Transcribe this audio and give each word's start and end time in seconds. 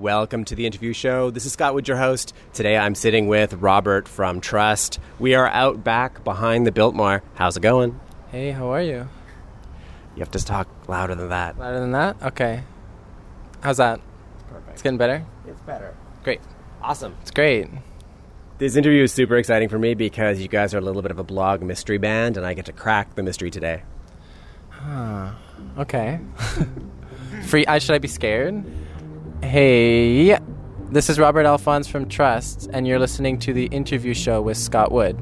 Welcome 0.00 0.46
to 0.46 0.54
the 0.54 0.64
interview 0.64 0.94
show. 0.94 1.28
This 1.30 1.44
is 1.44 1.52
Scott 1.52 1.74
Wood, 1.74 1.86
your 1.86 1.98
host. 1.98 2.32
Today 2.54 2.78
I'm 2.78 2.94
sitting 2.94 3.28
with 3.28 3.52
Robert 3.52 4.08
from 4.08 4.40
Trust. 4.40 4.98
We 5.18 5.34
are 5.34 5.46
out 5.46 5.84
back 5.84 6.24
behind 6.24 6.66
the 6.66 6.72
Biltmore. 6.72 7.22
How's 7.34 7.58
it 7.58 7.60
going? 7.60 8.00
Hey, 8.30 8.50
how 8.50 8.68
are 8.68 8.80
you? 8.80 9.10
You 10.14 10.20
have 10.20 10.30
to 10.30 10.42
talk 10.42 10.68
louder 10.88 11.14
than 11.14 11.28
that. 11.28 11.58
Louder 11.58 11.80
than 11.80 11.92
that? 11.92 12.16
Okay. 12.22 12.62
How's 13.60 13.76
that? 13.76 14.00
Perfect. 14.48 14.70
It's 14.72 14.80
getting 14.80 14.96
better? 14.96 15.22
It's 15.46 15.60
better. 15.60 15.94
Great. 16.24 16.40
Awesome. 16.80 17.14
It's 17.20 17.30
great. 17.30 17.68
This 18.56 18.76
interview 18.76 19.02
is 19.02 19.12
super 19.12 19.36
exciting 19.36 19.68
for 19.68 19.78
me 19.78 19.92
because 19.92 20.40
you 20.40 20.48
guys 20.48 20.72
are 20.72 20.78
a 20.78 20.80
little 20.80 21.02
bit 21.02 21.10
of 21.10 21.18
a 21.18 21.24
blog 21.24 21.60
mystery 21.60 21.98
band, 21.98 22.38
and 22.38 22.46
I 22.46 22.54
get 22.54 22.64
to 22.64 22.72
crack 22.72 23.16
the 23.16 23.22
mystery 23.22 23.50
today. 23.50 23.82
Huh. 24.70 25.32
Okay. 25.76 26.20
Free. 27.48 27.66
I 27.66 27.78
should 27.78 27.94
I 27.94 27.98
be 27.98 28.08
scared? 28.08 28.64
Hey, 29.42 30.38
this 30.90 31.08
is 31.08 31.18
Robert 31.18 31.46
Alfons 31.46 31.88
from 31.88 32.08
Trust, 32.08 32.68
and 32.74 32.86
you're 32.86 32.98
listening 32.98 33.38
to 33.38 33.54
the 33.54 33.66
interview 33.66 34.12
show 34.12 34.42
with 34.42 34.58
Scott 34.58 34.92
Wood. 34.92 35.18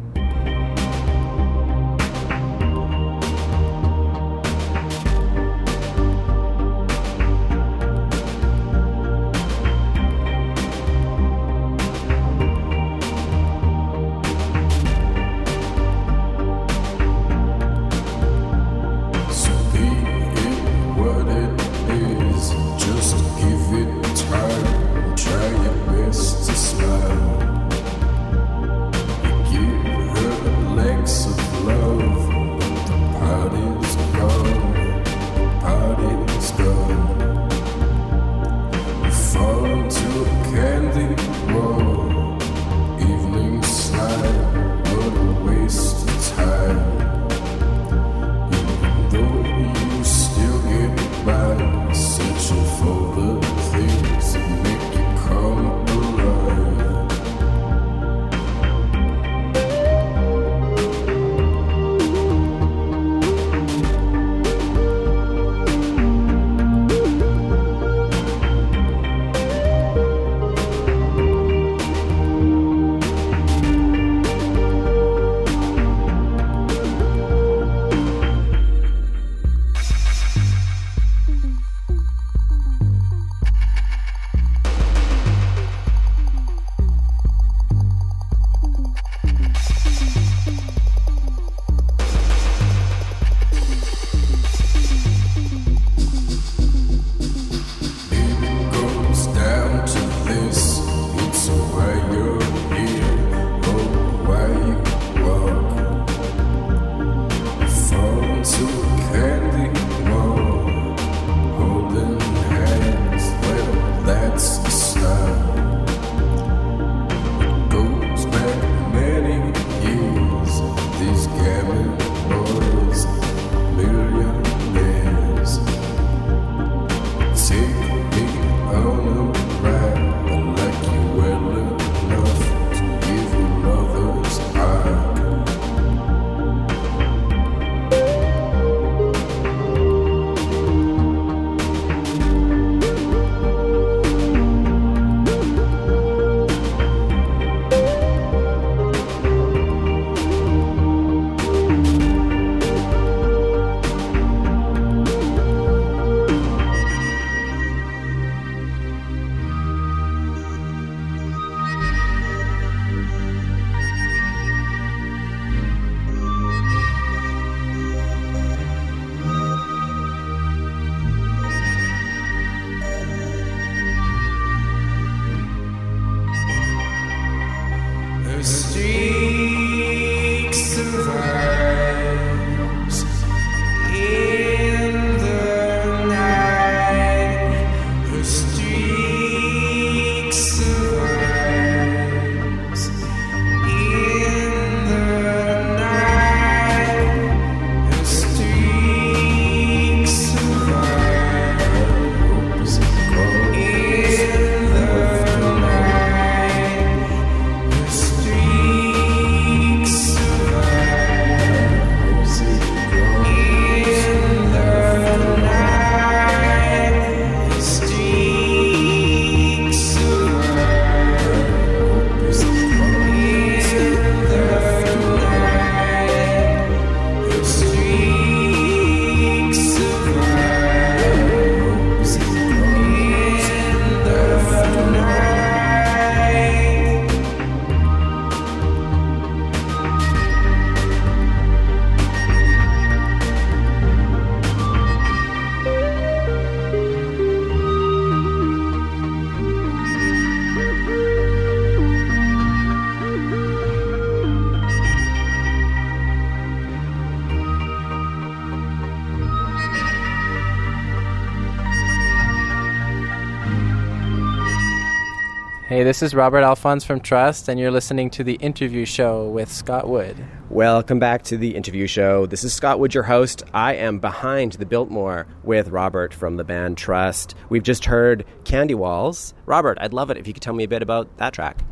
This 265.89 266.03
is 266.03 266.15
Robert 266.15 266.43
Alfons 266.43 266.85
from 266.85 267.01
Trust, 267.01 267.49
and 267.49 267.59
you're 267.59 267.71
listening 267.71 268.11
to 268.11 268.23
the 268.23 268.35
interview 268.35 268.85
show 268.85 269.27
with 269.31 269.51
Scott 269.51 269.89
Wood. 269.89 270.23
Welcome 270.51 270.99
back 270.99 271.23
to 271.23 271.39
the 271.39 271.57
interview 271.57 271.87
show. 271.87 272.27
This 272.27 272.45
is 272.45 272.53
Scott 272.53 272.79
Wood, 272.79 272.93
your 272.93 273.05
host. 273.05 273.43
I 273.55 273.77
am 273.77 273.99
behind 273.99 274.53
the 274.53 274.67
Biltmore 274.67 275.27
with 275.45 275.69
Robert 275.69 276.13
from 276.13 276.37
the 276.37 276.45
band 276.45 276.77
Trust. 276.77 277.35
We've 277.49 277.63
just 277.63 277.87
heard 277.87 278.27
Candy 278.45 278.75
Walls. 278.75 279.33
Robert, 279.47 279.79
I'd 279.81 279.95
love 279.95 280.11
it 280.11 280.19
if 280.19 280.27
you 280.27 280.35
could 280.35 280.43
tell 280.43 280.53
me 280.53 280.65
a 280.65 280.69
bit 280.69 280.83
about 280.83 281.17
that 281.17 281.33
track. 281.33 281.65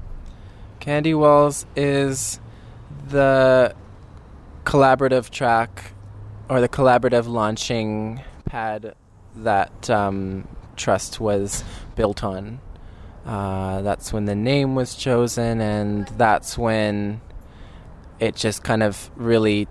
Candy 0.80 1.12
Walls 1.12 1.66
is 1.76 2.40
the 3.08 3.74
collaborative 4.64 5.28
track 5.28 5.92
or 6.48 6.62
the 6.62 6.70
collaborative 6.70 7.28
launching 7.28 8.22
pad 8.46 8.94
that 9.34 9.90
um, 9.90 10.48
Trust 10.74 11.20
was 11.20 11.62
built 11.96 12.24
on. 12.24 12.60
Uh, 13.26 13.82
that's 13.82 14.12
when 14.12 14.25
the 14.26 14.37
name 14.37 14.76
was 14.76 14.94
chosen, 14.94 15.61
and 15.61 16.06
that's 16.17 16.56
when 16.56 17.20
it 18.20 18.37
just 18.37 18.62
kind 18.62 18.84
of 18.84 19.11
really 19.17 19.67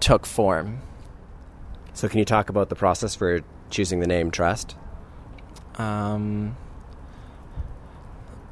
took 0.00 0.24
form. 0.24 0.80
So, 1.92 2.08
can 2.08 2.18
you 2.18 2.24
talk 2.24 2.48
about 2.48 2.70
the 2.70 2.74
process 2.74 3.14
for 3.14 3.40
choosing 3.68 4.00
the 4.00 4.06
name 4.06 4.30
Trust? 4.30 4.76
Um, 5.76 6.56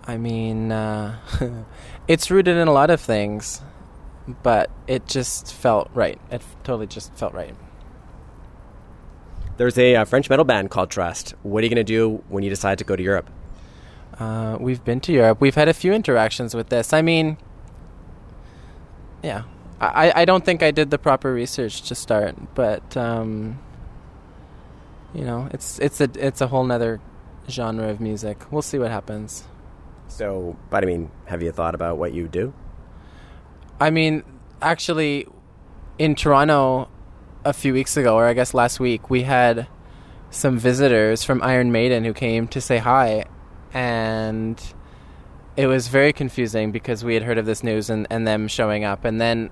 I 0.07 0.19
mean, 0.19 0.73
uh, 0.73 1.19
it's 2.09 2.31
rooted 2.31 2.59
in 2.59 2.69
a 2.69 2.73
lot 2.73 2.91
of 2.91 3.01
things, 3.01 3.63
but 4.43 4.71
it 4.87 5.07
just 5.07 5.55
felt 5.55 5.91
right. 5.95 6.21
It 6.31 6.43
totally 6.65 6.87
just 6.87 7.15
felt 7.15 7.33
right. 7.33 7.55
There's 9.57 9.79
a, 9.79 9.97
uh 9.97 10.05
French 10.05 10.29
metal 10.29 10.45
band 10.45 10.71
called 10.71 10.91
Trust. 10.91 11.35
What 11.43 11.63
are 11.63 11.67
you 11.67 11.71
going 11.71 11.85
to 11.85 11.93
do 11.93 12.23
when 12.29 12.45
you 12.45 12.51
decide 12.51 12.79
to 12.79 12.85
go 12.85 12.95
to 12.95 13.03
Europe? 13.03 13.29
Uh, 14.19 14.57
we've 14.59 14.85
been 14.85 15.01
to 15.01 15.13
Europe. 15.13 15.41
We've 15.41 15.55
had 15.55 15.69
a 15.69 15.75
few 15.75 15.93
interactions 15.93 16.55
with 16.55 16.69
this. 16.69 16.93
I 16.93 17.03
mean, 17.03 17.37
yeah, 19.23 19.45
I, 19.81 20.13
I 20.23 20.25
don't 20.25 20.45
think 20.45 20.63
I 20.63 20.71
did 20.71 20.91
the 20.91 20.99
proper 20.99 21.33
research 21.33 21.83
to 21.83 21.95
start, 21.95 22.37
but 22.55 22.97
um, 22.97 23.61
you 25.15 25.25
know, 25.25 25.49
it's 25.53 25.79
it's 25.79 26.01
a 26.01 26.11
it's 26.15 26.41
a 26.41 26.49
whole 26.49 26.65
nother 26.65 27.01
genre 27.49 27.89
of 27.89 28.01
music. 28.01 28.45
We'll 28.51 28.63
see 28.63 28.79
what 28.79 28.91
happens. 28.91 29.45
So, 30.09 30.57
but 30.71 30.83
I 30.83 30.87
mean, 30.87 31.11
have 31.27 31.43
you 31.43 31.53
thought 31.53 31.75
about 31.75 31.99
what 31.99 32.13
you 32.13 32.29
do? 32.29 32.53
I 33.81 33.91
mean, 33.91 34.25
actually, 34.61 35.27
in 35.99 36.15
Toronto 36.15 36.89
a 37.45 37.53
few 37.53 37.73
weeks 37.73 37.97
ago, 37.97 38.17
or 38.17 38.27
I 38.27 38.33
guess 38.33 38.53
last 38.53 38.81
week, 38.81 39.11
we 39.11 39.23
had 39.23 39.69
some 40.31 40.59
visitors 40.59 41.25
from 41.25 41.43
Iron 41.43 41.71
Maiden 41.71 42.05
who 42.05 42.13
came 42.13 42.49
to 42.49 42.61
say 42.61 42.79
hi, 42.79 43.25
and 43.73 44.61
it 45.57 45.67
was 45.67 45.89
very 45.89 46.13
confusing 46.13 46.71
because 46.73 47.05
we 47.05 47.15
had 47.15 47.23
heard 47.23 47.39
of 47.39 47.47
this 47.47 47.63
news 47.63 47.91
and, 47.91 48.07
and 48.11 48.27
them 48.27 48.49
showing 48.49 48.85
up, 48.85 49.05
and 49.05 49.21
then 49.21 49.51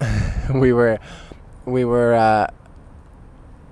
we 0.54 0.72
were 0.72 0.98
we 1.64 1.84
were 1.84 2.14
uh, 2.14 2.46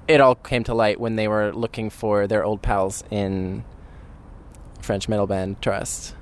it 0.09 0.21
all 0.21 0.35
came 0.35 0.65
to 0.65 0.75
light 0.75 0.99
when 0.99 1.17
they 1.17 1.29
were 1.29 1.53
looking 1.53 1.91
for 1.91 2.27
their 2.27 2.45
old 2.45 2.63
pals 2.63 3.05
in 3.11 3.65
French 4.81 5.09
metal 5.09 5.27
band 5.27 5.61
Trust. 5.63 6.15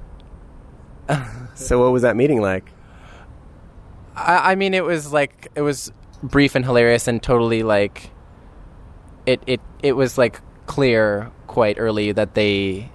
So, 1.55 1.83
what 1.83 1.93
was 1.93 2.03
that 2.03 2.17
meeting 2.17 2.43
like? 2.43 2.71
I, 4.15 4.53
I 4.53 4.55
mean, 4.57 4.75
it 4.75 4.85
was 4.85 5.13
like 5.13 5.49
it 5.55 5.63
was 5.63 5.93
brief 6.23 6.55
and 6.55 6.65
hilarious, 6.65 7.09
and 7.09 7.23
totally 7.23 7.63
like 7.63 8.11
it. 9.25 9.41
It 9.47 9.61
it 9.83 9.93
was 9.93 10.19
like 10.19 10.41
clear 10.67 11.31
quite 11.57 11.79
early 11.79 12.13
that 12.13 12.35
they 12.35 12.87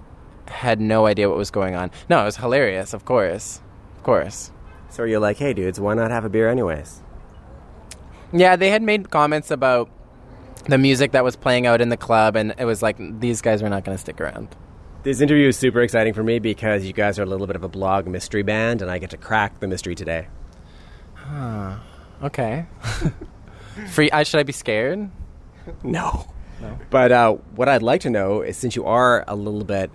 had 0.46 0.80
no 0.80 1.08
idea 1.08 1.28
what 1.28 1.36
was 1.36 1.50
going 1.50 1.74
on. 1.74 1.90
No, 2.08 2.22
it 2.22 2.25
was 2.25 2.38
hilarious, 2.38 2.94
of 2.94 3.06
course, 3.06 3.60
of 3.98 4.04
course. 4.04 4.52
So, 4.88 5.04
you're 5.04 5.19
like, 5.19 5.38
hey, 5.38 5.52
dudes, 5.52 5.80
why 5.80 5.96
not 5.96 6.12
have 6.12 6.25
a 6.25 6.30
beer 6.30 6.48
anyways? 6.48 7.02
Yeah, 8.31 8.56
they 8.56 8.69
had 8.69 8.84
made 8.84 9.10
comments 9.10 9.50
about 9.50 9.90
the 10.66 10.78
music 10.78 11.13
that 11.13 11.24
was 11.24 11.36
playing 11.36 11.66
out 11.66 11.81
in 11.81 11.90
the 11.90 11.98
club, 11.98 12.36
and 12.36 12.54
it 12.60 12.66
was 12.66 12.84
like 12.84 12.98
these 13.19 13.42
guys 13.42 13.63
were 13.63 13.69
not 13.69 13.84
going 13.84 13.98
to 13.98 14.00
stick 14.00 14.22
around. 14.22 14.56
This 15.02 15.22
interview 15.22 15.48
is 15.48 15.57
super 15.57 15.81
exciting 15.81 16.14
for 16.14 16.22
me 16.22 16.38
because 16.38 16.86
you 16.86 16.94
guys 16.94 17.18
are 17.18 17.24
a 17.24 17.25
little 17.25 17.48
bit 17.48 17.56
of 17.56 17.64
a 17.64 17.68
blog 17.68 18.06
mystery 18.06 18.44
band, 18.44 18.84
and 18.84 18.92
I 18.92 19.00
get 19.00 19.10
to 19.10 19.18
crack 19.18 19.60
the 19.60 19.68
mystery 19.68 19.96
today. 19.96 20.28
Okay. 22.22 22.68
Free? 23.90 24.12
I, 24.12 24.22
should 24.22 24.40
I 24.40 24.44
be 24.44 24.54
scared? 24.54 25.10
No. 25.81 26.28
No. 26.62 26.78
But 26.90 27.12
uh, 27.12 27.34
what 27.56 27.68
I'd 27.68 27.81
like 27.81 28.02
to 28.02 28.10
know 28.10 28.42
is 28.42 28.58
since 28.58 28.75
you 28.75 28.86
are 28.86 29.24
a 29.28 29.36
little 29.36 29.63
bit, 29.63 29.90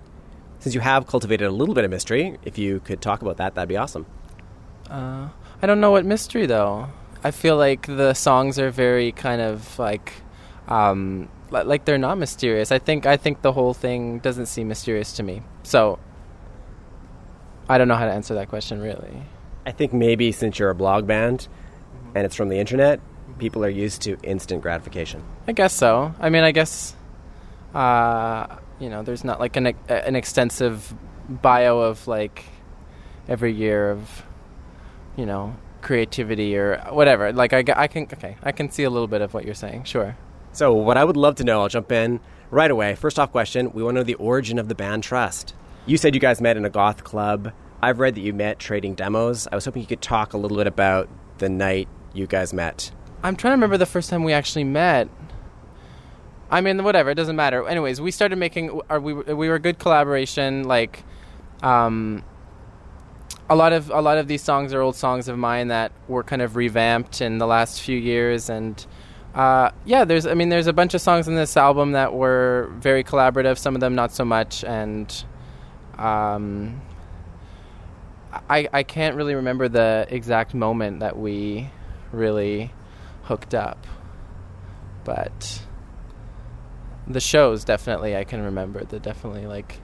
since 0.59 0.75
you 0.75 0.81
have 0.81 1.07
cultivated 1.07 1.47
a 1.47 1.51
little 1.51 1.75
bit 1.75 1.85
of 1.85 1.91
mystery, 1.91 2.39
if 2.43 2.59
you 2.59 2.81
could 2.81 3.01
talk 3.01 3.23
about 3.23 3.37
that, 3.37 3.55
that'd 3.55 3.69
be 3.69 3.77
awesome. 3.77 4.07
Uh, 4.91 5.29
I 5.63 5.67
don't 5.67 5.81
know 5.81 5.91
what 5.91 6.05
mystery 6.05 6.47
though. 6.47 6.89
I 7.25 7.31
feel 7.31 7.57
like 7.57 7.87
the 7.87 8.15
songs 8.15 8.59
are 8.59 8.71
very 8.71 9.13
kind 9.13 9.41
of 9.41 9.79
like, 9.79 10.13
um, 10.69 11.29
like 11.51 11.85
they're 11.85 11.99
not 11.99 12.19
mysterious. 12.19 12.71
I 12.73 12.79
think 12.79 13.07
I 13.07 13.17
think 13.17 13.43
the 13.43 13.53
whole 13.53 13.75
thing 13.75 14.19
doesn't 14.19 14.47
seem 14.47 14.69
mysterious 14.69 15.12
to 15.15 15.23
me. 15.23 15.43
So 15.62 15.99
I 17.69 17.79
don't 17.79 17.89
know 17.89 17.97
how 17.97 18.07
to 18.07 18.12
answer 18.12 18.35
that 18.35 18.49
question 18.49 18.81
really. 18.81 19.23
I 19.65 19.73
think 19.73 19.93
maybe 19.93 20.31
since 20.33 20.59
you're 20.59 20.71
a 20.71 20.75
blog 20.75 21.07
band 21.07 21.49
and 22.15 22.25
it's 22.25 22.37
from 22.37 22.49
the 22.49 22.59
internet, 22.59 23.01
people 23.38 23.65
are 23.65 23.71
used 23.71 24.03
to 24.03 24.17
instant 24.23 24.62
gratification. 24.62 25.23
I 25.47 25.53
guess 25.53 25.75
so. 25.75 26.15
I 26.21 26.31
mean, 26.31 26.43
I 26.43 26.53
guess 26.53 26.94
uh, 27.77 28.56
you 28.79 28.88
know, 28.88 29.03
there's 29.03 29.23
not 29.23 29.38
like 29.38 29.56
an 29.56 29.75
an 29.88 30.17
extensive 30.17 30.94
bio 31.29 31.79
of 31.79 32.06
like 32.09 32.44
every 33.29 33.53
year 33.53 33.91
of 33.91 34.25
you 35.17 35.27
know 35.27 35.55
creativity 35.83 36.56
or 36.56 36.79
whatever. 36.91 37.33
Like 37.33 37.53
I, 37.53 37.65
I 37.77 37.87
can 37.87 38.05
okay, 38.05 38.37
I 38.43 38.53
can 38.53 38.71
see 38.71 38.85
a 38.85 38.91
little 38.91 39.09
bit 39.09 39.21
of 39.21 39.35
what 39.35 39.44
you're 39.44 39.55
saying. 39.55 39.85
Sure. 39.85 40.17
So, 40.53 40.73
what 40.73 40.97
I 40.97 41.05
would 41.05 41.19
love 41.19 41.35
to 41.37 41.44
know, 41.44 41.61
I'll 41.61 41.69
jump 41.69 41.93
in 41.93 42.21
right 42.50 42.71
away. 42.71 42.94
First 42.94 43.19
off, 43.19 43.31
question 43.31 43.73
we 43.73 43.83
want 43.83 43.97
to 43.97 44.00
know 44.00 44.05
the 44.05 44.15
origin 44.15 44.59
of 44.59 44.69
the 44.69 44.75
band 44.75 45.03
Trust. 45.03 45.55
You 45.85 45.99
said 45.99 46.15
you 46.15 46.21
guys 46.21 46.41
met 46.41 46.56
in 46.56 46.65
a 46.65 46.71
goth 46.71 47.05
club. 47.05 47.53
I've 47.83 48.00
read 48.00 48.15
that 48.15 48.23
you 48.23 48.33
met 48.33 48.59
trading 48.59 48.94
demos. 48.94 49.47
I 49.53 49.55
was 49.55 49.67
hoping 49.67 49.83
you 49.83 49.87
could 49.87 50.00
talk 50.00 50.33
a 50.33 50.38
little 50.38 50.56
bit 50.56 50.67
about 50.67 51.11
the 51.38 51.50
night 51.50 51.88
you 52.15 52.27
guys 52.27 52.55
met. 52.55 52.91
I'm 53.26 53.34
trying 53.34 53.50
to 53.50 53.56
remember 53.56 53.76
the 53.76 53.87
first 53.87 54.08
time 54.08 54.23
we 54.23 54.32
actually 54.32 54.62
met. 54.62 55.08
I 56.49 56.61
mean, 56.61 56.84
whatever. 56.84 57.11
It 57.11 57.17
doesn't 57.17 57.34
matter. 57.34 57.67
Anyways, 57.67 58.00
we 58.00 58.12
started 58.12 58.37
making. 58.37 58.81
We 58.88 59.14
we 59.14 59.49
were 59.49 59.56
a 59.56 59.58
good 59.58 59.81
collaboration. 59.81 60.62
Like, 60.62 61.02
um, 61.61 62.23
a 63.50 63.56
lot 63.56 63.73
of 63.73 63.90
a 63.90 64.00
lot 64.00 64.18
of 64.18 64.28
these 64.28 64.42
songs 64.42 64.73
are 64.73 64.80
old 64.80 64.95
songs 64.95 65.26
of 65.26 65.38
mine 65.38 65.68
that 65.68 65.90
were 66.06 66.23
kind 66.23 66.40
of 66.40 66.54
revamped 66.54 67.21
in 67.21 67.38
the 67.38 67.49
last 67.49 67.83
few 67.83 67.99
years, 67.99 68.49
and 68.49 68.87
uh, 69.35 69.73
yeah, 69.85 70.04
there's. 70.04 70.25
I 70.25 70.35
mean, 70.35 70.49
there's 70.49 70.68
a 70.68 70.73
bunch 70.73 70.95
of 70.95 71.00
songs 71.00 71.26
in 71.26 71.35
this 71.35 71.56
album 71.56 71.92
that 71.92 72.14
were 72.14 72.71
very 72.78 73.02
collaborative. 73.02 73.59
Some 73.59 73.75
of 73.75 73.80
them 73.80 73.97
not 73.97 74.12
so 74.12 74.25
much, 74.25 74.62
and 74.62 75.25
um, 75.99 76.80
I 78.49 78.68
I 78.73 78.85
can't 78.85 79.16
really 79.16 79.35
remember 79.35 79.68
the 79.68 80.06
exact 80.11 80.54
moment 80.54 81.00
that 81.00 81.18
we 81.18 81.71
really 82.12 82.71
hooked 83.26 83.54
up, 83.54 83.87
but 85.04 85.62
the 87.06 87.21
shows 87.21 87.64
definitely 87.64 88.16
I 88.16 88.25
can 88.25 88.42
remember. 88.42 88.85
The 88.85 88.99
definitely 88.99 89.47
like 89.47 89.80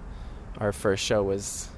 our 0.58 0.72
first 0.72 1.04
show 1.04 1.22
was 1.22 1.68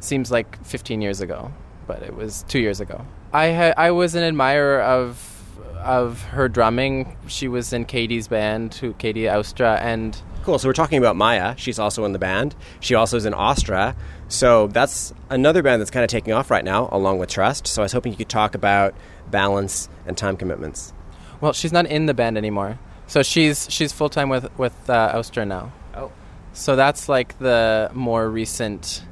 seems 0.00 0.30
like 0.30 0.64
15 0.64 1.00
years 1.02 1.20
ago, 1.20 1.52
but 1.86 2.02
it 2.02 2.14
was 2.14 2.44
two 2.48 2.60
years 2.60 2.80
ago. 2.80 3.04
I 3.32 3.52
ha- 3.52 3.74
I 3.76 3.90
was 3.90 4.14
an 4.14 4.22
admirer 4.22 4.80
of 4.80 5.34
of 5.82 6.22
her 6.22 6.48
drumming. 6.48 7.16
She 7.26 7.48
was 7.48 7.72
in 7.72 7.84
Katie's 7.84 8.28
band, 8.28 8.74
who 8.74 8.92
Katie 8.94 9.22
Austra, 9.22 9.80
and 9.80 10.20
Cool. 10.48 10.58
So, 10.58 10.66
we're 10.66 10.72
talking 10.72 10.96
about 10.96 11.14
Maya. 11.14 11.54
She's 11.58 11.78
also 11.78 12.06
in 12.06 12.14
the 12.14 12.18
band. 12.18 12.56
She 12.80 12.94
also 12.94 13.18
is 13.18 13.26
in 13.26 13.34
Austra. 13.34 13.94
So, 14.28 14.66
that's 14.68 15.12
another 15.28 15.62
band 15.62 15.78
that's 15.78 15.90
kind 15.90 16.04
of 16.04 16.08
taking 16.08 16.32
off 16.32 16.50
right 16.50 16.64
now, 16.64 16.88
along 16.90 17.18
with 17.18 17.28
Trust. 17.28 17.66
So, 17.66 17.82
I 17.82 17.84
was 17.84 17.92
hoping 17.92 18.12
you 18.12 18.16
could 18.16 18.30
talk 18.30 18.54
about 18.54 18.94
balance 19.30 19.90
and 20.06 20.16
time 20.16 20.38
commitments. 20.38 20.94
well, 21.42 21.52
she's 21.52 21.70
not 21.70 21.84
in 21.84 22.06
the 22.06 22.14
band 22.14 22.38
anymore. 22.38 22.78
So 23.08 23.22
she's 23.22 23.70
she's 23.70 23.92
full 23.92 24.08
time 24.08 24.30
with 24.30 24.48
with 24.58 24.72
uh, 24.88 25.12
Austra 25.14 25.46
now. 25.46 25.70
Oh. 25.94 26.12
So 26.54 26.76
that's 26.76 27.10
like 27.10 27.38
the 27.38 27.90
more 27.92 28.26
recent 28.30 29.04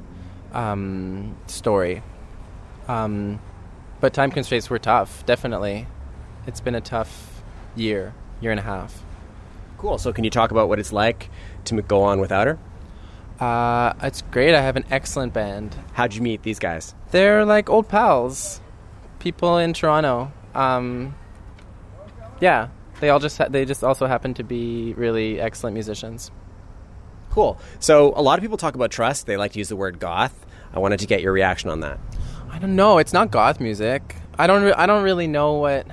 um, 0.53 1.37
story. 1.45 2.01
Um, 2.87 3.39
but 4.01 4.11
time 4.11 4.31
constraints 4.31 4.71
were 4.71 4.79
tough. 4.79 5.23
Definitely, 5.27 5.85
it's 6.47 6.61
been 6.61 6.73
a 6.73 6.81
tough 6.81 7.43
year, 7.75 8.15
year 8.41 8.49
and 8.49 8.59
a 8.59 8.63
half. 8.63 9.03
Cool. 9.77 9.97
So, 9.97 10.11
can 10.11 10.23
you 10.23 10.29
talk 10.29 10.51
about 10.51 10.69
what 10.69 10.79
it's 10.79 10.91
like 10.91 11.29
to 11.65 11.81
go 11.81 12.03
on 12.03 12.19
without 12.19 12.47
her? 12.47 12.57
Uh, 13.39 13.93
it's 14.01 14.23
great. 14.23 14.55
I 14.55 14.61
have 14.61 14.75
an 14.75 14.85
excellent 14.89 15.33
band. 15.33 15.75
How'd 15.93 16.13
you 16.15 16.21
meet 16.21 16.41
these 16.43 16.59
guys? 16.59 16.95
They're 17.11 17.45
like 17.45 17.69
old 17.69 17.87
pals, 17.87 18.61
people 19.19 19.57
in 19.57 19.73
Toronto. 19.73 20.31
Um, 20.55 21.15
yeah, 22.39 22.69
they 22.99 23.09
all 23.09 23.19
just 23.19 23.37
ha- 23.37 23.47
they 23.49 23.65
just 23.65 23.83
also 23.83 24.07
happen 24.07 24.33
to 24.35 24.43
be 24.43 24.93
really 24.95 25.39
excellent 25.39 25.75
musicians. 25.75 26.31
Cool. 27.29 27.59
So 27.79 28.13
a 28.15 28.21
lot 28.21 28.39
of 28.39 28.41
people 28.41 28.57
talk 28.57 28.73
about 28.73 28.89
trust. 28.89 29.27
They 29.27 29.37
like 29.37 29.51
to 29.51 29.59
use 29.59 29.69
the 29.69 29.75
word 29.75 29.99
goth. 29.99 30.45
I 30.73 30.79
wanted 30.79 30.99
to 31.01 31.05
get 31.07 31.21
your 31.21 31.31
reaction 31.31 31.69
on 31.69 31.81
that. 31.81 31.99
I 32.49 32.57
don't 32.57 32.75
know. 32.75 32.97
It's 32.97 33.13
not 33.13 33.29
goth 33.29 33.59
music. 33.59 34.15
I 34.39 34.47
don't. 34.47 34.63
Re- 34.63 34.73
I 34.73 34.87
don't 34.87 35.03
really 35.03 35.27
know 35.27 35.53
what. 35.53 35.85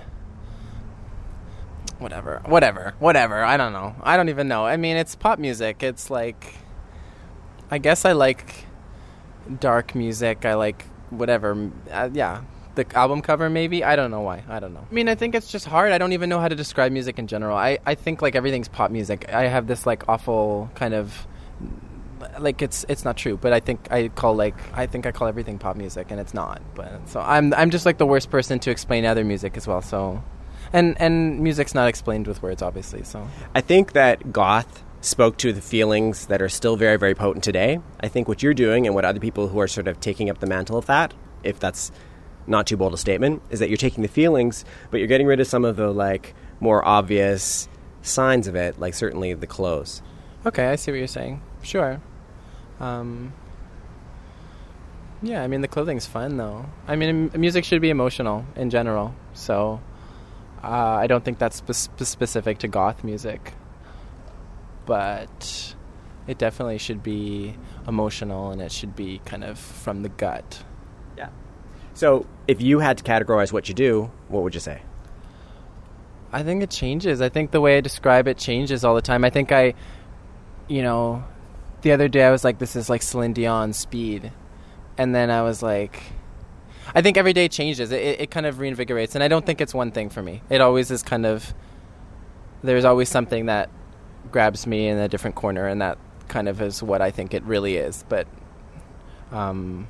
Whatever. 2.05 2.43
Whatever. 2.45 2.93
Whatever. 2.99 3.43
I 3.43 3.57
don't 3.57 3.73
know. 3.73 3.97
I 4.03 4.19
don't 4.19 4.29
even 4.29 4.47
know. 4.47 4.67
I 4.67 4.77
mean, 4.77 4.99
it's 4.99 5.17
pop 5.17 5.39
music. 5.39 5.83
It's 5.83 6.11
like. 6.11 6.55
I 7.71 7.79
guess 7.79 8.05
I 8.05 8.13
like 8.13 8.67
dark 9.59 9.95
music. 9.95 10.45
I 10.45 10.53
like 10.53 10.85
whatever. 11.09 11.71
Uh, 11.91 12.11
yeah. 12.13 12.43
The 12.75 12.85
album 12.95 13.23
cover, 13.23 13.49
maybe. 13.49 13.83
I 13.83 13.97
don't 13.97 14.11
know 14.11 14.21
why. 14.21 14.45
I 14.51 14.61
don't 14.61 14.75
know. 14.75 14.87
I 14.91 14.93
mean, 14.93 15.09
I 15.09 15.15
think 15.15 15.35
it's 15.35 15.51
just 15.51 15.65
hard. 15.65 15.93
I 15.93 15.99
don't 15.99 16.13
even 16.13 16.29
know 16.29 16.41
how 16.41 16.49
to 16.49 16.55
describe 16.55 16.93
music 16.93 17.19
in 17.19 17.27
general. 17.27 17.57
I, 17.57 17.79
I 17.87 17.95
think 17.95 18.21
like 18.21 18.35
everything's 18.35 18.69
pop 18.69 18.91
music. 18.91 19.33
I 19.33 19.45
have 19.45 19.67
this 19.67 19.87
like 19.87 20.07
awful 20.07 20.71
kind 20.75 20.93
of 20.93 21.27
like 22.39 22.61
it's 22.61 22.85
it's 22.91 23.07
not 23.07 23.17
true, 23.17 23.39
but 23.39 23.55
I 23.55 23.61
think 23.61 23.91
I 23.91 24.09
call 24.09 24.37
like 24.37 24.57
I 24.75 24.85
think 24.85 25.07
I 25.07 25.13
call 25.13 25.27
everything 25.27 25.59
pop 25.59 25.77
music, 25.77 26.11
and 26.11 26.21
it's 26.21 26.35
not. 26.35 26.61
But 26.75 27.09
so 27.09 27.21
I'm 27.21 27.55
I'm 27.55 27.71
just 27.71 27.87
like 27.87 27.97
the 27.97 28.07
worst 28.07 28.31
person 28.31 28.59
to 28.59 28.71
explain 28.71 29.07
other 29.07 29.25
music 29.25 29.57
as 29.57 29.67
well. 29.67 29.81
So, 29.81 30.23
and 30.75 31.00
and 31.00 31.40
music's 31.40 31.75
not 31.75 31.88
explained 31.88 32.26
with 32.26 32.43
words, 32.43 32.61
obviously. 32.61 33.02
So 33.04 33.26
I 33.54 33.62
think 33.62 33.93
that 33.93 34.33
goth 34.33 34.83
spoke 35.00 35.37
to 35.38 35.52
the 35.52 35.61
feelings 35.61 36.26
that 36.26 36.40
are 36.43 36.49
still 36.49 36.76
very, 36.76 36.99
very 36.99 37.14
potent 37.14 37.45
today. 37.45 37.78
I 38.00 38.09
think 38.09 38.26
what 38.28 38.43
you're 38.43 38.54
doing 38.54 38.87
and 38.87 38.95
what 38.95 39.04
other 39.04 39.21
people 39.21 39.49
who 39.49 39.61
are 39.61 39.69
sort 39.69 39.87
of 39.88 40.00
taking 40.00 40.28
up 40.31 40.40
the 40.40 40.47
mantle 40.47 40.76
of 40.78 40.87
that, 40.87 41.12
if 41.43 41.61
that's 41.61 41.93
not 42.47 42.66
too 42.66 42.76
bold 42.76 42.93
a 42.95 42.99
statement, 42.99 43.43
is 43.50 43.59
that 43.61 43.69
you're 43.69 43.76
taking 43.76 44.02
the 44.02 44.09
feelings, 44.09 44.64
but 44.90 44.99
you're 44.99 45.07
getting 45.07 45.26
rid 45.26 45.40
of 45.40 45.47
some 45.47 45.64
of 45.64 45.76
the 45.76 45.90
like 45.90 46.35
more 46.61 46.87
obvious 46.87 47.69
signs 48.02 48.47
of 48.47 48.54
it, 48.54 48.78
like 48.78 48.95
certainly 48.95 49.33
the 49.35 49.47
clothes. 49.47 50.02
okay, 50.45 50.66
I 50.66 50.76
see 50.76 50.90
what 50.90 50.99
you're 50.99 51.07
saying. 51.07 51.40
Sure. 51.62 52.00
Um, 52.81 53.33
yeah, 55.23 55.43
I 55.43 55.47
mean 55.47 55.61
the 55.62 55.69
clothing's 55.69 56.07
fun 56.07 56.37
though. 56.37 56.66
I 56.88 56.97
mean 56.97 57.31
m- 57.35 57.40
music 57.40 57.64
should 57.64 57.81
be 57.81 57.90
emotional 57.90 58.45
in 58.57 58.69
general, 58.71 59.14
so 59.33 59.81
uh, 60.64 60.97
I 60.99 61.06
don't 61.06 61.25
think 61.25 61.38
that's 61.38 61.56
spe- 61.56 61.73
spe- 61.73 62.04
specific 62.04 62.59
to 62.59 62.68
goth 62.68 63.04
music, 63.04 63.52
but 64.87 65.75
it 66.26 66.38
definitely 66.38 66.78
should 66.78 67.02
be 67.02 67.56
emotional 67.87 68.50
and 68.50 68.62
it 68.62 68.73
should 68.73 68.97
be 68.97 69.21
kind 69.26 69.44
of 69.44 69.59
from 69.59 70.02
the 70.02 70.09
gut. 70.09 70.64
Yeah. 71.18 71.28
So 71.92 72.26
if 72.49 72.62
you 72.62 72.78
had 72.78 72.99
to 72.99 73.04
categorize 73.04 73.52
what 73.52 73.68
you 73.68 73.75
do, 73.75 74.11
what 74.28 74.42
would 74.42 74.54
you 74.54 74.61
say? 74.61 74.80
I 76.33 76.42
think 76.42 76.62
it 76.62 76.71
changes. 76.71 77.21
I 77.21 77.28
think 77.28 77.50
the 77.50 77.61
way 77.61 77.76
I 77.76 77.80
describe 77.80 78.26
it 78.26 78.38
changes 78.38 78.85
all 78.85 78.94
the 78.94 79.02
time. 79.02 79.25
I 79.25 79.30
think 79.30 79.52
I, 79.52 79.75
you 80.66 80.83
know, 80.83 81.23
the 81.83 81.92
other 81.92 82.09
day 82.09 82.25
I 82.25 82.30
was 82.30 82.42
like, 82.42 82.59
this 82.59 82.75
is 82.75 82.88
like 82.88 83.02
Celine 83.02 83.35
Dion 83.35 83.73
speed. 83.73 84.33
And 84.97 85.14
then 85.14 85.30
I 85.30 85.42
was 85.42 85.62
like, 85.62 86.02
I 86.93 87.03
think 87.03 87.17
every 87.17 87.33
day 87.33 87.49
changes. 87.49 87.93
It, 87.93 88.00
it, 88.00 88.21
it 88.23 88.31
kind 88.31 88.47
of 88.47 88.57
reinvigorates. 88.57 89.14
And 89.14 89.23
I 89.23 89.29
don't 89.29 89.47
think 89.47 89.61
it's 89.61 89.75
one 89.75 89.91
thing 89.91 90.11
for 90.11 90.23
me. 90.23 90.43
It 90.50 90.61
always 90.61 90.91
is 90.91 91.03
kind 91.03 91.25
of, 91.25 91.55
there's 92.62 92.85
always 92.85 93.09
something 93.09 93.47
that 93.47 93.71
grabs 94.31 94.67
me 94.67 94.88
in 94.88 94.99
a 94.99 95.09
different 95.09 95.37
corner. 95.37 95.67
And 95.67 95.81
that 95.81 95.99
kind 96.29 96.49
of 96.49 96.61
is 96.61 96.83
what 96.83 97.00
I 97.00 97.11
think 97.11 97.35
it 97.35 97.43
really 97.45 97.76
is. 97.76 98.05
But, 98.09 98.26
um, 99.33 99.88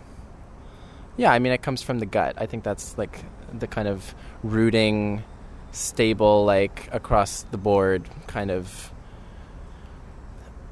yeah, 1.17 1.33
I 1.33 1.39
mean, 1.39 1.53
it 1.53 1.63
comes 1.63 1.83
from 1.83 1.99
the 1.99 2.07
gut. 2.07 2.35
I 2.39 2.47
think 2.47 2.65
that's 2.65 2.99
like 2.99 3.25
the 3.53 3.67
kind 3.67 3.89
of 3.89 4.15
rooting, 4.43 5.25
stable, 5.73 6.45
like 6.45 6.89
across 6.93 7.43
the 7.43 7.59
board 7.59 8.09
kind 8.27 8.51
of 8.51 8.93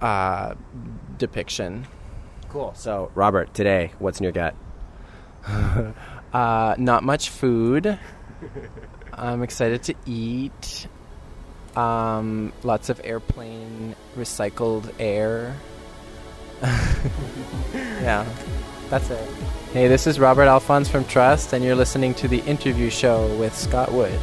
uh, 0.00 0.55
depiction. 1.19 1.87
Cool. 2.49 2.75
So 2.75 3.11
Robert, 3.14 3.55
today, 3.55 3.93
what's 3.99 4.19
in 4.21 4.25
your 4.25 4.33
gut? 4.33 4.55
Uh, 6.33 6.75
not 6.79 7.03
much 7.05 7.31
food. 7.31 7.99
I'm 9.12 9.43
excited 9.43 9.83
to 9.85 9.95
eat. 10.07 10.87
Um, 11.77 12.53
lots 12.62 12.89
of 12.89 13.01
airplane 13.05 13.95
recycled 14.17 14.93
air. 14.99 15.57
yeah, 16.62 18.27
that's 18.89 19.11
it. 19.11 19.29
Hey, 19.73 19.89
this 19.89 20.07
is 20.07 20.21
Robert 20.21 20.47
Alfons 20.47 20.89
from 20.89 21.05
Trust, 21.05 21.53
and 21.53 21.65
you're 21.65 21.75
listening 21.75 22.15
to 22.15 22.29
the 22.29 22.41
interview 22.41 22.91
show 22.91 23.35
with 23.37 23.57
Scott 23.57 23.93
Wood. 23.93 24.19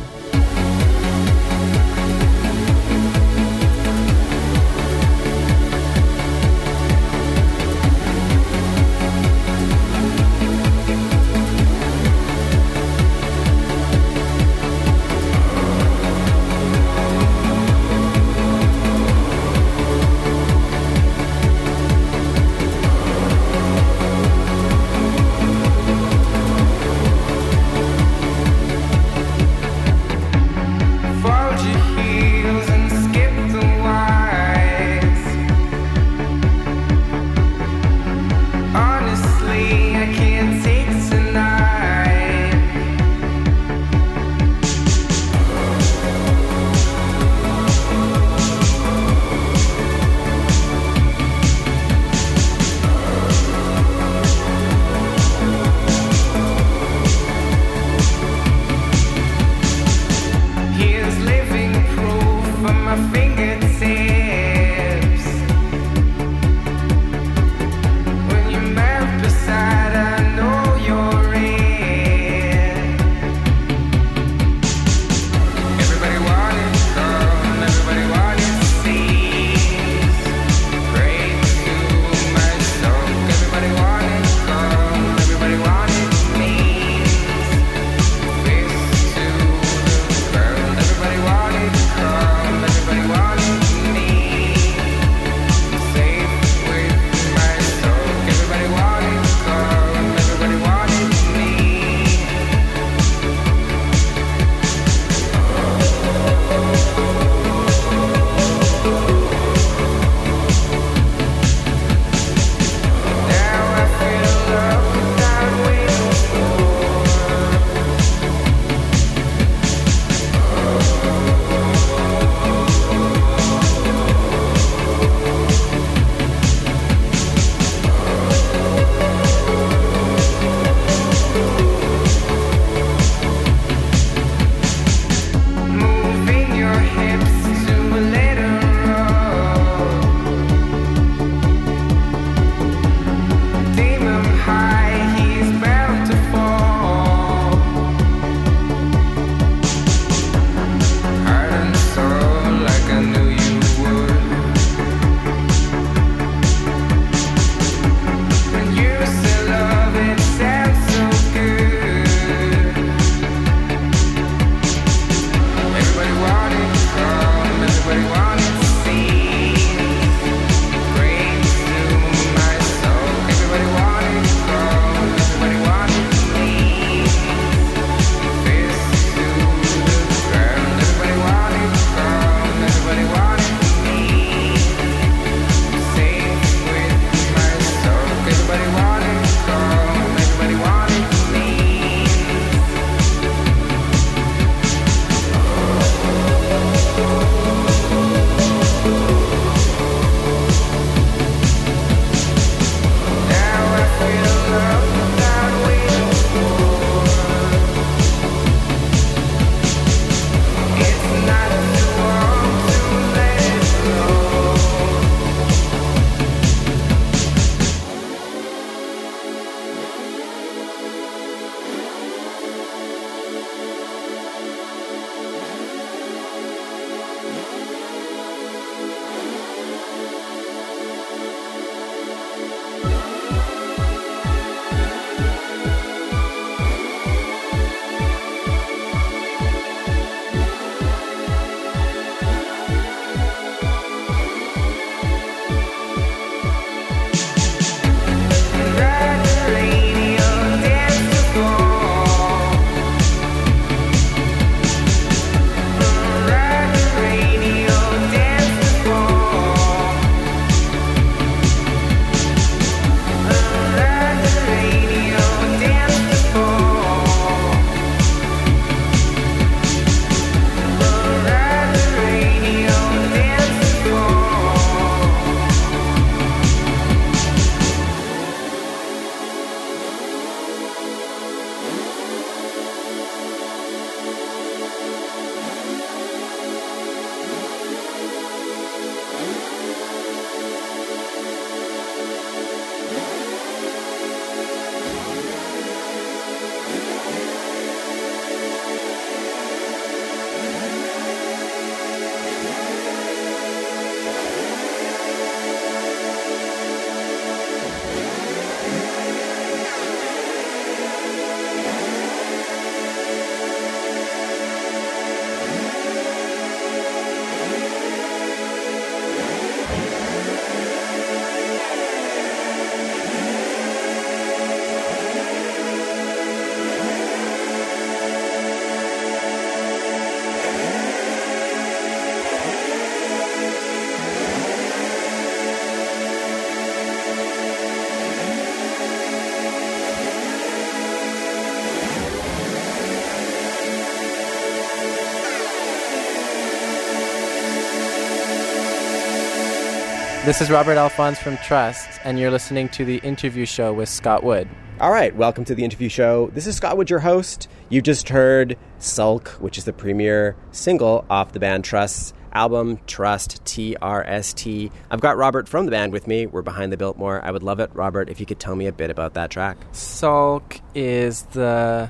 This 350.30 350.42
is 350.42 350.52
Robert 350.52 350.78
Alfons 350.78 351.18
from 351.18 351.38
Trust, 351.38 352.00
and 352.04 352.20
you're 352.20 352.30
listening 352.30 352.70
to 352.70 352.86
the 352.86 352.98
interview 352.98 353.48
show 353.48 353.74
with 353.74 353.90
Scott 353.90 354.24
Wood. 354.24 354.48
All 354.80 354.92
right, 354.92 355.16
welcome 355.16 355.44
to 355.46 355.56
the 355.56 355.64
interview 355.64 355.90
show. 355.90 356.30
This 356.36 356.46
is 356.46 356.56
Scott 356.56 356.78
Wood, 356.78 356.88
your 356.88 357.00
host. 357.00 357.48
You 357.70 357.82
just 357.82 358.10
heard 358.10 358.56
Sulk, 358.78 359.30
which 359.40 359.58
is 359.58 359.64
the 359.64 359.74
premier 359.74 360.36
single 360.52 361.04
off 361.10 361.32
the 361.32 361.40
band 361.40 361.64
Trust's 361.64 362.14
album, 362.32 362.80
Trust, 362.86 363.44
T 363.44 363.76
R 363.82 364.04
S 364.04 364.32
T. 364.36 364.72
I've 364.92 365.02
got 365.02 365.18
Robert 365.18 365.50
from 365.50 365.66
the 365.66 365.72
band 365.72 365.94
with 365.94 366.06
me. 366.06 366.28
We're 366.28 366.44
behind 366.44 366.72
the 366.72 366.78
Biltmore. 366.78 367.26
I 367.26 367.32
would 367.32 367.42
love 367.42 367.60
it, 367.60 367.72
Robert, 367.74 368.08
if 368.08 368.20
you 368.20 368.28
could 368.28 368.40
tell 368.40 368.56
me 368.56 368.68
a 368.68 368.72
bit 368.72 368.92
about 368.92 369.16
that 369.16 369.32
track. 369.32 369.58
Sulk 369.72 370.62
is 370.76 371.24
the 371.32 371.90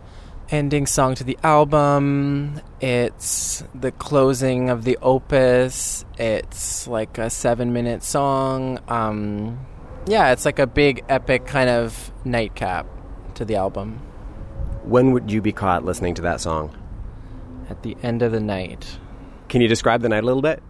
ending 0.52 0.86
song 0.86 1.16
to 1.16 1.24
the 1.24 1.38
album. 1.44 2.62
It's 2.82 3.64
the 3.76 3.92
closing 3.92 4.70
of 4.70 4.84
the 4.84 4.98
opus. 5.02 6.06
It's 6.18 6.88
like 6.88 7.18
a 7.18 7.30
seven 7.30 7.74
minute 7.74 8.04
song. 8.04 8.80
Um, 8.88 9.60
yeah, 10.08 10.32
it's 10.32 10.46
like 10.46 10.60
a 10.60 10.68
big 10.68 11.04
epic 11.10 11.46
kind 11.46 11.70
of 11.70 12.12
nightcap 12.26 12.88
to 13.36 13.46
the 13.46 13.56
album. 13.56 14.00
When 14.84 15.12
would 15.12 15.32
you 15.32 15.42
be 15.42 15.52
caught 15.52 15.86
listening 15.86 16.16
to 16.16 16.22
that 16.24 16.42
song? 16.42 16.76
At 17.70 17.84
the 17.84 17.96
end 18.02 18.22
of 18.22 18.32
the 18.32 18.40
night. 18.40 18.98
Can 19.50 19.62
you 19.62 19.68
describe 19.68 20.02
the 20.02 20.10
night 20.10 20.24
a 20.24 20.26
little 20.26 20.42
bit? 20.42 20.64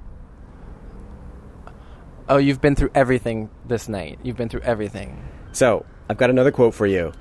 Oh, 2.28 2.38
you've 2.38 2.62
been 2.62 2.76
through 2.76 2.92
everything 2.94 3.50
this 3.66 3.90
night. 3.90 4.20
You've 4.24 4.38
been 4.38 4.50
through 4.50 4.62
everything. 4.62 5.24
So, 5.52 5.86
I've 6.10 6.18
got 6.18 6.30
another 6.30 6.52
quote 6.52 6.76
for 6.76 6.86
you 6.86 7.12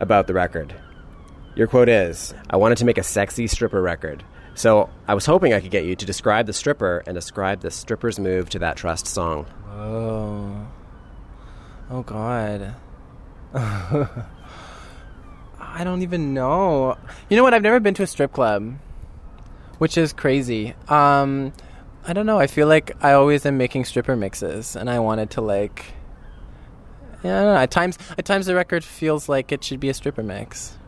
about 0.00 0.26
the 0.26 0.34
record. 0.34 0.74
Your 1.58 1.66
quote 1.66 1.88
is 1.88 2.32
I 2.48 2.56
wanted 2.56 2.78
to 2.78 2.84
make 2.84 2.98
a 2.98 3.02
sexy 3.02 3.48
stripper 3.48 3.82
record. 3.82 4.22
So, 4.54 4.90
I 5.08 5.14
was 5.14 5.26
hoping 5.26 5.52
I 5.52 5.58
could 5.60 5.72
get 5.72 5.84
you 5.84 5.96
to 5.96 6.06
describe 6.06 6.46
the 6.46 6.52
stripper 6.52 7.02
and 7.04 7.16
describe 7.16 7.62
the 7.62 7.72
stripper's 7.72 8.20
move 8.20 8.48
to 8.50 8.60
that 8.60 8.76
Trust 8.76 9.08
song. 9.08 9.46
Oh. 9.68 10.68
Oh, 11.90 12.02
God. 12.02 12.76
I 13.54 14.06
don't 15.82 16.02
even 16.02 16.32
know. 16.32 16.96
You 17.28 17.36
know 17.36 17.42
what? 17.42 17.54
I've 17.54 17.62
never 17.62 17.80
been 17.80 17.94
to 17.94 18.04
a 18.04 18.06
strip 18.06 18.32
club, 18.32 18.78
which 19.78 19.98
is 19.98 20.12
crazy. 20.12 20.74
Um, 20.86 21.52
I 22.06 22.12
don't 22.12 22.26
know. 22.26 22.38
I 22.38 22.46
feel 22.46 22.68
like 22.68 22.92
I 23.02 23.14
always 23.14 23.44
am 23.46 23.58
making 23.58 23.84
stripper 23.84 24.14
mixes, 24.14 24.76
and 24.76 24.88
I 24.88 25.00
wanted 25.00 25.30
to 25.30 25.40
like. 25.40 25.86
Yeah, 27.24 27.40
I 27.40 27.42
don't 27.42 27.54
know. 27.54 27.60
At 27.60 27.72
times, 27.72 27.98
at 28.16 28.24
times 28.24 28.46
the 28.46 28.54
record 28.54 28.84
feels 28.84 29.28
like 29.28 29.50
it 29.50 29.64
should 29.64 29.80
be 29.80 29.88
a 29.88 29.94
stripper 29.94 30.22
mix. 30.22 30.78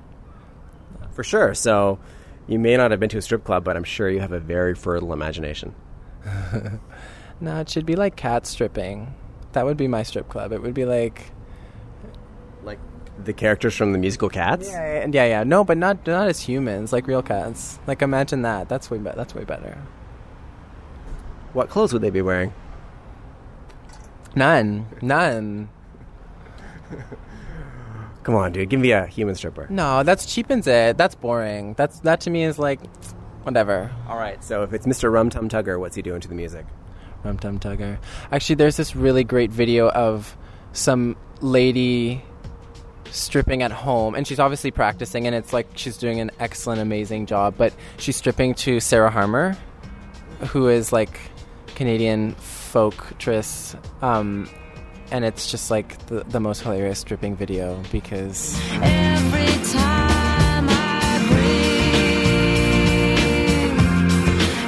For 1.13 1.25
sure. 1.25 1.55
So, 1.55 1.99
you 2.47 2.59
may 2.59 2.77
not 2.77 2.91
have 2.91 3.01
been 3.01 3.09
to 3.11 3.19
a 3.19 3.23
strip 3.23 3.45
club, 3.45 3.65
but 3.65 3.77
I'm 3.77 3.85
sure 3.85 4.09
you 4.11 4.21
have 4.21 4.33
a 4.33 4.41
very 4.41 4.75
fertile 4.75 5.13
imagination. 5.13 5.75
No, 7.43 7.59
it 7.61 7.71
should 7.71 7.87
be 7.87 7.97
like 7.97 8.17
cat 8.17 8.45
stripping. 8.47 9.15
That 9.53 9.65
would 9.65 9.79
be 9.79 9.89
my 9.89 10.03
strip 10.03 10.29
club. 10.29 10.53
It 10.53 10.61
would 10.61 10.75
be 10.75 10.85
like 10.85 11.33
Like 12.63 12.79
the 13.25 13.33
characters 13.33 13.75
from 13.75 13.93
the 13.93 13.99
musical 13.99 14.29
Cats? 14.29 14.69
yeah, 14.69 15.07
yeah, 15.11 15.25
yeah. 15.25 15.43
No, 15.45 15.65
but 15.65 15.79
not 15.79 16.07
not 16.07 16.29
as 16.29 16.41
humans, 16.41 16.93
like 16.93 17.07
real 17.07 17.23
cats. 17.23 17.79
Like 17.87 18.03
imagine 18.03 18.43
that. 18.43 18.69
That's 18.69 18.91
way 18.91 18.99
be- 18.99 19.13
that's 19.17 19.35
way 19.35 19.45
better. 19.45 19.79
What 21.55 21.71
clothes 21.71 21.95
would 21.95 22.03
they 22.03 22.11
be 22.11 22.21
wearing? 22.21 22.53
None, 24.35 24.85
none. 25.01 25.71
Come 28.31 28.39
on, 28.39 28.53
dude. 28.53 28.69
Give 28.69 28.79
me 28.79 28.93
a 28.93 29.07
human 29.07 29.35
stripper. 29.35 29.67
No, 29.71 30.05
that's 30.05 30.25
cheapens 30.25 30.69
it. 30.69 30.97
That's 30.97 31.17
boring. 31.17 31.75
That's 31.75 31.99
that 32.03 32.21
to 32.21 32.31
me 32.31 32.45
is 32.45 32.61
like 32.61 32.79
whatever. 33.43 33.91
All 34.09 34.17
right. 34.17 34.41
So, 34.45 34.63
if 34.63 34.73
it's 34.73 34.87
Mr. 34.87 35.11
Rum 35.11 35.31
Tum 35.31 35.49
Tugger, 35.49 35.81
what's 35.81 35.97
he 35.97 36.03
doing 36.03 36.21
to 36.21 36.29
the 36.29 36.37
music? 36.37 36.65
Rum 37.25 37.41
Tum 37.41 37.59
Tugger. 37.59 37.99
Actually, 38.31 38.55
there's 38.55 38.77
this 38.77 38.95
really 38.95 39.25
great 39.25 39.51
video 39.51 39.91
of 39.91 40.37
some 40.73 41.17
lady 41.41 42.23
stripping 43.11 43.65
at 43.65 43.73
home, 43.73 44.15
and 44.15 44.29
she's 44.29 44.39
obviously 44.39 44.71
practicing, 44.71 45.27
and 45.27 45.35
it's 45.35 45.53
like 45.53 45.67
she's 45.75 45.97
doing 45.97 46.21
an 46.21 46.31
excellent, 46.39 46.81
amazing 46.81 47.27
job. 47.27 47.57
But 47.59 47.75
she's 47.99 48.15
stripping 48.15 48.55
to 48.55 48.79
Sarah 48.79 49.11
Harmer, 49.11 49.57
who 50.51 50.69
is 50.69 50.93
like 50.93 51.19
Canadian 51.75 52.37
folktress, 52.37 53.75
um, 54.05 54.49
and 55.11 55.25
it's 55.25 55.51
just 55.51 55.71
like 55.71 55.99
the, 56.07 56.25
the 56.25 56.41
most 56.41 56.63
hilarious 56.63 56.99
stripping 57.01 57.37
video 57.37 57.83
because 57.91 58.59
Every 58.75 59.47
time 59.73 60.67
I 60.69 61.27
breathe, 61.29 62.11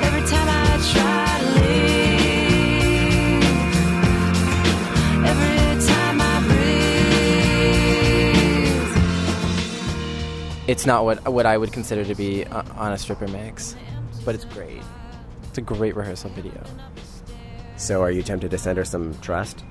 every 0.05 0.27
time 0.29 0.49
I 0.49 0.79
try 0.93 1.39
to 1.39 1.47
leave, 1.61 2.23
every 5.25 5.81
time 5.87 6.21
I 6.21 6.25
breathe. 10.65 10.69
it's 10.69 10.87
not 10.87 11.05
what 11.05 11.29
what 11.29 11.47
I 11.47 11.57
would 11.57 11.73
consider 11.73 12.05
to 12.05 12.15
be 12.15 12.45
uh, 12.45 12.63
on 12.77 12.93
a 12.93 12.99
stripper 12.99 13.29
mix, 13.29 13.77
but 14.25 14.35
it's 14.35 14.45
great. 14.45 14.83
It's 15.45 15.59
a 15.59 15.63
great 15.63 15.95
rehearsal 15.97 16.31
video. 16.31 16.63
So, 17.77 18.01
are 18.03 18.11
you 18.11 18.23
tempted 18.23 18.51
to 18.53 18.59
send 18.59 18.79
her 18.79 18.85
some 18.85 19.15
trust? 19.21 19.65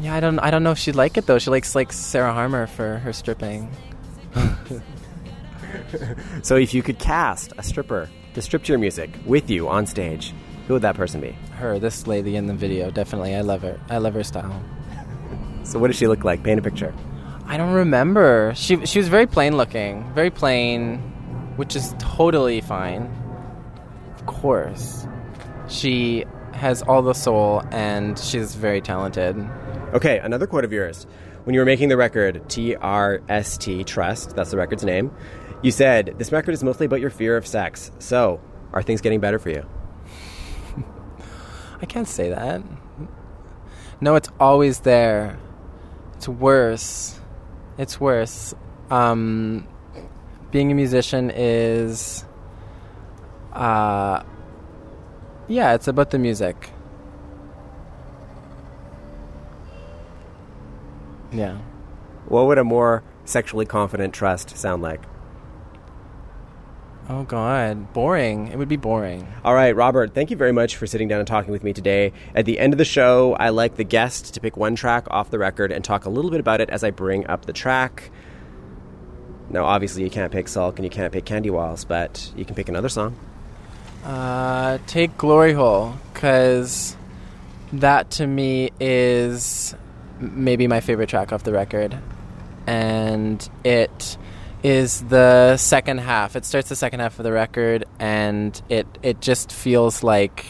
Yeah, 0.00 0.14
I 0.14 0.20
don't 0.20 0.38
I 0.38 0.50
don't 0.50 0.62
know 0.62 0.70
if 0.72 0.78
she'd 0.78 0.94
like 0.94 1.16
it 1.16 1.26
though. 1.26 1.38
She 1.38 1.50
likes 1.50 1.74
like 1.74 1.92
Sarah 1.92 2.32
Harmer 2.32 2.66
for 2.66 2.98
her 2.98 3.12
stripping. 3.12 3.70
So, 6.42 6.56
if 6.56 6.72
you 6.74 6.82
could 6.82 6.98
cast 6.98 7.52
a 7.58 7.62
stripper 7.62 8.08
to 8.34 8.42
strip 8.42 8.64
to 8.64 8.72
your 8.72 8.78
music 8.78 9.10
with 9.26 9.50
you 9.50 9.68
on 9.68 9.86
stage, 9.86 10.32
who 10.66 10.74
would 10.74 10.82
that 10.82 10.96
person 10.96 11.20
be? 11.20 11.32
Her, 11.52 11.78
this 11.78 12.06
lady 12.06 12.36
in 12.36 12.46
the 12.46 12.54
video, 12.54 12.90
definitely. 12.90 13.34
I 13.34 13.40
love 13.40 13.62
her. 13.62 13.80
I 13.90 13.98
love 13.98 14.14
her 14.14 14.24
style. 14.24 14.62
So, 15.64 15.78
what 15.78 15.88
does 15.88 15.96
she 15.96 16.06
look 16.06 16.24
like? 16.24 16.42
Paint 16.42 16.60
a 16.60 16.62
picture. 16.62 16.94
I 17.46 17.56
don't 17.56 17.72
remember. 17.72 18.52
She 18.54 18.84
she 18.86 18.98
was 18.98 19.08
very 19.08 19.26
plain 19.26 19.56
looking, 19.56 20.10
very 20.14 20.30
plain, 20.30 20.98
which 21.56 21.76
is 21.76 21.94
totally 21.98 22.60
fine. 22.60 23.10
Of 24.14 24.26
course, 24.26 25.06
she 25.68 26.24
has 26.52 26.82
all 26.82 27.02
the 27.02 27.14
soul, 27.14 27.62
and 27.70 28.18
she's 28.18 28.54
very 28.54 28.80
talented. 28.80 29.36
Okay, 29.94 30.18
another 30.18 30.46
quote 30.46 30.64
of 30.64 30.72
yours. 30.72 31.06
When 31.44 31.54
you 31.54 31.60
were 31.60 31.64
making 31.64 31.88
the 31.88 31.96
record, 31.96 32.42
TRST, 32.48 33.86
Trust, 33.86 34.36
that's 34.36 34.50
the 34.50 34.58
record's 34.58 34.84
name, 34.84 35.10
you 35.62 35.70
said, 35.70 36.14
This 36.18 36.30
record 36.30 36.52
is 36.52 36.62
mostly 36.62 36.84
about 36.84 37.00
your 37.00 37.08
fear 37.08 37.38
of 37.38 37.46
sex. 37.46 37.90
So, 37.98 38.38
are 38.74 38.82
things 38.82 39.00
getting 39.00 39.18
better 39.18 39.38
for 39.38 39.48
you? 39.48 39.66
I 41.80 41.86
can't 41.86 42.06
say 42.06 42.28
that. 42.28 42.62
No, 43.98 44.14
it's 44.14 44.28
always 44.38 44.80
there. 44.80 45.38
It's 46.16 46.28
worse. 46.28 47.18
It's 47.78 47.98
worse. 47.98 48.52
Um, 48.90 49.66
being 50.50 50.70
a 50.70 50.74
musician 50.74 51.32
is, 51.34 52.26
uh, 53.54 54.22
yeah, 55.48 55.72
it's 55.72 55.88
about 55.88 56.10
the 56.10 56.18
music. 56.18 56.72
Yeah. 61.38 61.58
What 62.26 62.46
would 62.46 62.58
a 62.58 62.64
more 62.64 63.04
sexually 63.24 63.64
confident 63.64 64.12
trust 64.12 64.56
sound 64.56 64.82
like? 64.82 65.00
Oh 67.08 67.22
God, 67.22 67.92
boring. 67.92 68.48
It 68.48 68.58
would 68.58 68.68
be 68.68 68.76
boring. 68.76 69.26
All 69.44 69.54
right, 69.54 69.74
Robert, 69.74 70.14
thank 70.14 70.30
you 70.30 70.36
very 70.36 70.52
much 70.52 70.76
for 70.76 70.86
sitting 70.86 71.06
down 71.06 71.20
and 71.20 71.28
talking 71.28 71.52
with 71.52 71.62
me 71.62 71.72
today. 71.72 72.12
At 72.34 72.44
the 72.44 72.58
end 72.58 72.74
of 72.74 72.78
the 72.78 72.84
show, 72.84 73.34
I 73.34 73.50
like 73.50 73.76
the 73.76 73.84
guest 73.84 74.34
to 74.34 74.40
pick 74.40 74.56
one 74.56 74.74
track 74.74 75.06
off 75.10 75.30
the 75.30 75.38
record 75.38 75.70
and 75.70 75.84
talk 75.84 76.04
a 76.04 76.10
little 76.10 76.30
bit 76.30 76.40
about 76.40 76.60
it 76.60 76.68
as 76.70 76.82
I 76.82 76.90
bring 76.90 77.26
up 77.28 77.46
the 77.46 77.52
track. 77.52 78.10
Now, 79.48 79.64
obviously, 79.64 80.02
you 80.02 80.10
can't 80.10 80.32
pick 80.32 80.48
Sulk 80.48 80.76
and 80.76 80.84
you 80.84 80.90
can't 80.90 81.12
pick 81.12 81.24
Candy 81.24 81.50
Walls, 81.50 81.84
but 81.84 82.30
you 82.36 82.44
can 82.44 82.54
pick 82.54 82.68
another 82.68 82.90
song. 82.90 83.16
Uh, 84.04 84.78
take 84.86 85.16
Glory 85.16 85.54
Hole, 85.54 85.94
because 86.12 86.96
that 87.72 88.10
to 88.10 88.26
me 88.26 88.70
is 88.80 89.74
maybe 90.20 90.66
my 90.66 90.80
favorite 90.80 91.08
track 91.08 91.32
off 91.32 91.42
the 91.42 91.52
record. 91.52 91.98
And 92.66 93.48
it 93.64 94.18
is 94.62 95.02
the 95.04 95.56
second 95.56 95.98
half. 95.98 96.36
It 96.36 96.44
starts 96.44 96.68
the 96.68 96.76
second 96.76 97.00
half 97.00 97.18
of 97.18 97.24
the 97.24 97.32
record, 97.32 97.84
and 97.98 98.60
it, 98.68 98.86
it 99.02 99.20
just 99.20 99.52
feels 99.52 100.02
like 100.02 100.46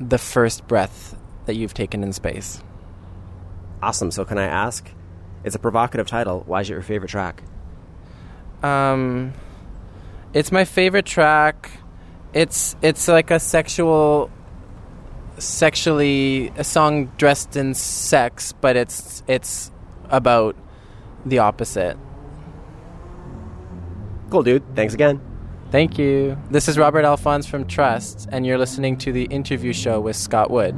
the 0.00 0.18
first 0.18 0.66
breath 0.66 1.16
that 1.46 1.56
you've 1.56 1.74
taken 1.74 2.02
in 2.02 2.12
space. 2.12 2.62
Awesome. 3.82 4.10
So, 4.10 4.24
can 4.24 4.38
I 4.38 4.44
ask? 4.44 4.90
It's 5.44 5.54
a 5.54 5.58
provocative 5.58 6.06
title. 6.06 6.42
Why 6.46 6.62
is 6.62 6.70
it 6.70 6.72
your 6.72 6.82
favorite 6.82 7.10
track? 7.10 7.42
Um, 8.62 9.32
it's 10.32 10.50
my 10.50 10.64
favorite 10.64 11.06
track. 11.06 11.70
It's 12.32 12.76
it's 12.82 13.08
like 13.08 13.30
a 13.30 13.38
sexual, 13.38 14.30
sexually 15.38 16.52
a 16.56 16.64
song 16.64 17.06
dressed 17.16 17.56
in 17.56 17.74
sex, 17.74 18.52
but 18.52 18.76
it's 18.76 19.22
it's 19.26 19.70
about 20.10 20.56
the 21.24 21.38
opposite. 21.38 21.96
Cool, 24.30 24.42
dude. 24.42 24.62
Thanks 24.74 24.94
again. 24.94 25.20
Thank 25.70 25.98
you. 25.98 26.38
This 26.50 26.68
is 26.68 26.78
Robert 26.78 27.04
Alfons 27.04 27.48
from 27.48 27.66
Trust, 27.66 28.28
and 28.30 28.46
you're 28.46 28.58
listening 28.58 28.96
to 28.98 29.12
the 29.12 29.24
interview 29.24 29.72
show 29.72 30.00
with 30.00 30.16
Scott 30.16 30.50
Wood. 30.50 30.74